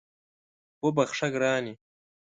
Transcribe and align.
وبخښه 0.85 1.27
ګرانې 1.33 1.73